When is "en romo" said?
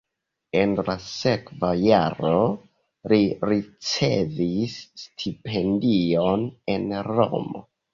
6.79-7.69